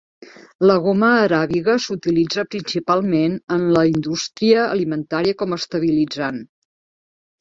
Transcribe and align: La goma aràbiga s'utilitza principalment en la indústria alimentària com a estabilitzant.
La 0.69 0.75
goma 0.85 1.09
aràbiga 1.25 1.75
s'utilitza 1.83 2.45
principalment 2.55 3.35
en 3.57 3.67
la 3.77 3.85
indústria 3.93 4.65
alimentària 4.71 5.37
com 5.43 5.55
a 5.55 5.61
estabilitzant. 5.65 6.43